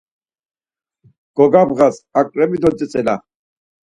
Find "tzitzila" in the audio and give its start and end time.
2.77-3.15